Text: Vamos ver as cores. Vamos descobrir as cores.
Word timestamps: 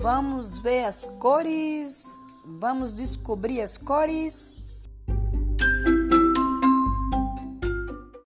Vamos 0.00 0.58
ver 0.58 0.86
as 0.86 1.04
cores. 1.18 2.24
Vamos 2.58 2.94
descobrir 2.94 3.60
as 3.60 3.76
cores. 3.76 4.59